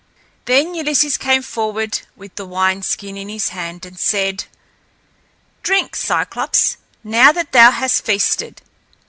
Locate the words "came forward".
1.15-2.01